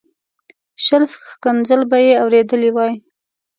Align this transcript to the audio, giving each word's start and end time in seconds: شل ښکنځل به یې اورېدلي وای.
شل 0.85 1.03
ښکنځل 1.31 1.81
به 1.89 1.97
یې 2.05 2.13
اورېدلي 2.23 2.69
وای. 2.75 2.93